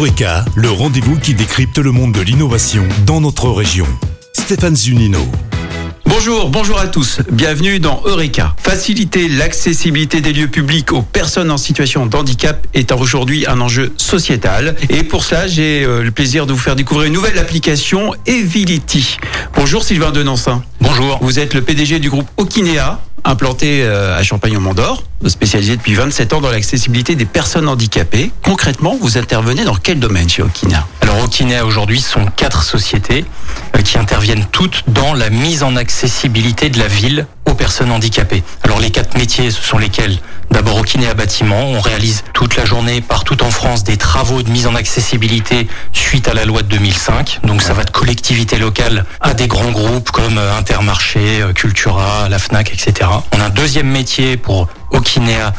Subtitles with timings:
[0.00, 3.86] Eureka, le rendez-vous qui décrypte le monde de l'innovation dans notre région.
[4.32, 5.18] Stéphane Zunino.
[6.06, 7.20] Bonjour, bonjour à tous.
[7.30, 8.56] Bienvenue dans Eureka.
[8.58, 13.92] Faciliter l'accessibilité des lieux publics aux personnes en situation de handicap est aujourd'hui un enjeu
[13.98, 14.74] sociétal.
[14.88, 19.18] Et pour cela, j'ai euh, le plaisir de vous faire découvrir une nouvelle application, Evility.
[19.54, 20.62] Bonjour Sylvain Denancin.
[20.80, 21.18] Bonjour.
[21.20, 26.40] Vous êtes le PDG du groupe Okinea, implanté euh, à Champagne-au-Mont-d'Or, spécialisé depuis 27 ans
[26.40, 28.30] dans l'accessibilité des personnes handicapées.
[28.42, 33.24] Concrètement, vous intervenez dans quel domaine chez Okinea Alors Okinea aujourd'hui sont quatre sociétés
[33.76, 38.42] euh, qui interviennent toutes dans la mise en accessibilité de la ville aux personnes handicapées.
[38.62, 40.18] Alors les quatre métiers, ce sont lesquels?
[40.50, 44.66] D'abord Okinea Bâtiment, on réalise toute la journée partout en France des travaux de mise
[44.66, 47.40] en accessibilité suite à la loi de 2005.
[47.44, 52.28] Donc ça va de collectivités locales à des grands groupes comme euh, Intermarché, euh, Cultura,
[52.28, 53.08] la FNAC, etc.
[53.32, 55.50] On a un deuxième métier pour Okinea euh,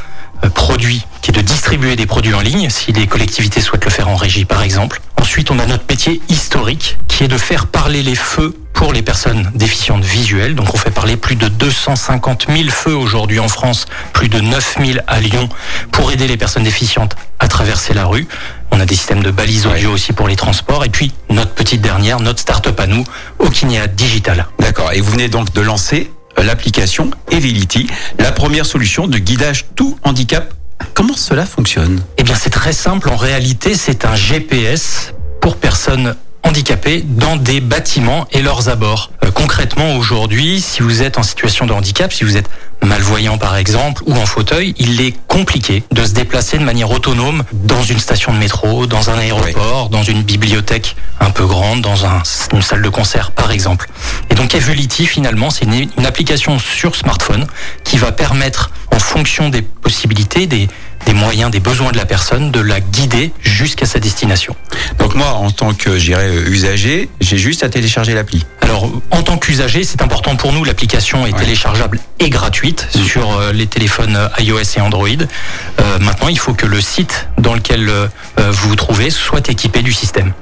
[0.50, 4.08] produit qui est de distribuer des produits en ligne si les collectivités souhaitent le faire
[4.08, 5.02] en régie par exemple.
[5.22, 9.04] Ensuite, on a notre métier historique qui est de faire parler les feux pour les
[9.04, 10.55] personnes déficientes visuelles.
[10.55, 14.77] Donc on fait parler plus de 250 000 feux aujourd'hui en France, plus de 9
[14.84, 15.48] 000 à Lyon
[15.91, 18.27] pour aider les personnes déficientes à traverser la rue.
[18.71, 20.84] On a des systèmes de balises audio aussi pour les transports.
[20.85, 23.04] Et puis notre petite dernière, notre start-up à nous,
[23.37, 24.48] Okinea Digital.
[24.60, 24.91] D'accord.
[24.93, 27.87] Et vous venez donc de lancer euh, l'application Evility,
[28.20, 30.53] la première solution de guidage tout handicap.
[30.93, 32.01] Comment cela fonctionne?
[32.17, 33.09] Eh bien c'est très simple.
[33.09, 39.11] En réalité, c'est un GPS pour personnes handicapés dans des bâtiments et leurs abords.
[39.23, 42.49] Euh, concrètement, aujourd'hui, si vous êtes en situation de handicap, si vous êtes
[42.84, 47.43] malvoyant par exemple ou en fauteuil, il est compliqué de se déplacer de manière autonome
[47.53, 52.05] dans une station de métro, dans un aéroport, dans une bibliothèque un peu grande, dans
[52.05, 53.87] un, une salle de concert par exemple.
[54.29, 57.45] Et donc Evolity finalement, c'est une, une application sur smartphone
[57.84, 60.67] qui va permettre en fonction des possibilités, des,
[61.05, 64.56] des moyens, des besoins de la personne, de la guider jusqu'à sa destination.
[65.00, 68.46] Donc moi, en tant que j'irais usager, j'ai juste à télécharger l'appli.
[68.62, 70.63] Alors, en tant qu'usager, c'est important pour nous.
[70.63, 71.40] L'application est Ouais.
[71.40, 75.08] téléchargeable et gratuite sur euh, les téléphones euh, iOS et Android.
[75.09, 78.08] Euh, maintenant, il faut que le site dans lequel euh,
[78.40, 80.34] euh, vous vous trouvez soit équipé du système.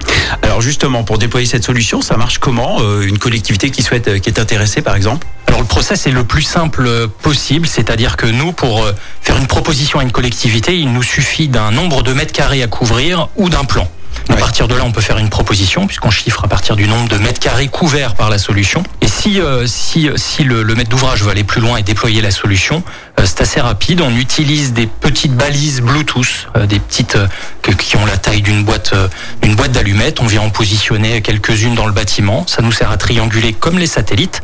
[0.44, 4.20] Alors justement, pour déployer cette solution, ça marche comment Euh, Une collectivité qui souhaite, euh,
[4.20, 5.26] qui est intéressée, par exemple?
[5.60, 9.48] Le process est le plus simple euh, possible, c'est-à-dire que nous, pour euh, faire une
[9.48, 13.50] proposition à une collectivité, il nous suffit d'un nombre de mètres carrés à couvrir ou
[13.50, 13.88] d'un plan.
[14.28, 14.40] À Ouais.
[14.40, 17.18] partir de là, on peut faire une proposition puisqu'on chiffre à partir du nombre de
[17.18, 18.84] mètres carrés couverts par la solution.
[19.02, 22.22] Et si euh, si si le, le maître d'ouvrage veut aller plus loin et déployer
[22.22, 22.84] la solution,
[23.20, 24.02] euh, c'est assez rapide.
[24.02, 27.28] On utilise des petites balises Bluetooth, euh, des petites euh,
[27.64, 29.08] que- qui ont la taille d'une boîte euh,
[29.42, 30.20] d'une boîte d'allumettes.
[30.22, 32.46] On vient en positionner quelques-unes dans le bâtiment.
[32.48, 34.42] Ça nous sert à trianguler comme les satellites.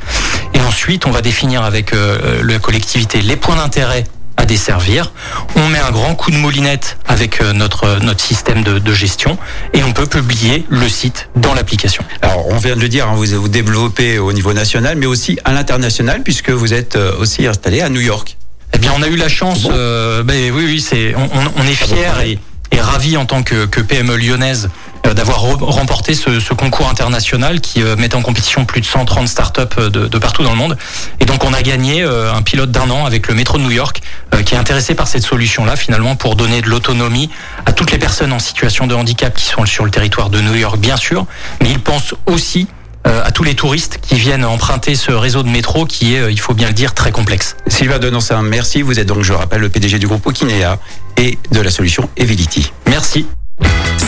[0.53, 4.05] Et ensuite, on va définir avec euh, la collectivité les points d'intérêt
[4.45, 5.11] à desservir.
[5.55, 9.37] On met un grand coup de moulinette avec euh, notre notre système de, de gestion
[9.73, 12.03] et on peut publier le site dans l'application.
[12.21, 15.39] Alors, on vient de le dire, hein, vous vous développez au niveau national, mais aussi
[15.45, 18.37] à l'international, puisque vous êtes euh, aussi installé à New York.
[18.73, 19.63] Eh bien, on a eu la chance.
[19.63, 19.71] Bon.
[19.73, 22.39] euh, ben oui, oui, c'est on, on- on est fiers et,
[22.75, 24.69] et ravis en tant que, que PME lyonnaise euh,
[25.13, 29.27] d'avoir re- remporté ce, ce concours international qui euh, met en compétition plus de 130
[29.27, 30.77] startups euh, de, de partout dans le monde.
[31.19, 33.71] Et donc, on a gagné euh, un pilote d'un an avec le métro de New
[33.71, 34.01] York
[34.33, 37.29] euh, qui est intéressé par cette solution-là finalement pour donner de l'autonomie
[37.65, 40.55] à toutes les personnes en situation de handicap qui sont sur le territoire de New
[40.55, 41.25] York, bien sûr,
[41.61, 42.67] mais il pense aussi
[43.07, 46.31] euh, à tous les touristes qui viennent emprunter ce réseau de métro qui est, euh,
[46.31, 47.55] il faut bien le dire, très complexe.
[47.67, 48.81] Sylvain Denancin, merci.
[48.81, 50.77] Vous êtes donc, je rappelle, le PDG du groupe Okinea
[51.17, 52.71] et de la solution Evility.
[52.87, 53.27] Merci.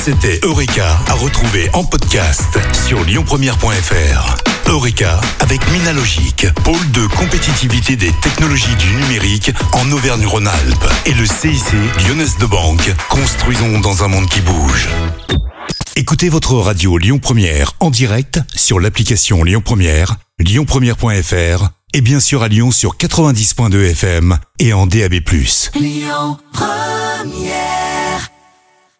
[0.07, 4.37] C'était Eureka à retrouver en podcast sur lyonpremière.fr.
[4.69, 11.61] Eureka avec Minalogic, pôle de compétitivité des technologies du numérique en Auvergne-Rhône-Alpes et le CIC
[12.07, 12.89] Lyonnaise de Banque.
[13.09, 14.87] Construisons dans un monde qui bouge.
[15.97, 22.43] Écoutez votre radio Lyon Première en direct sur l'application Lyon Première, lyonpremière.fr et bien sûr
[22.43, 25.15] à Lyon sur 90.2 FM et en DAB+.
[25.75, 27.96] Lyon Première